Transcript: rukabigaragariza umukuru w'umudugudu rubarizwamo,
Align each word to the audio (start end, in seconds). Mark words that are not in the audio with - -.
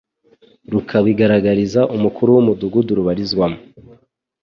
rukabigaragariza 0.71 1.81
umukuru 1.95 2.29
w'umudugudu 2.31 2.91
rubarizwamo, 2.99 3.59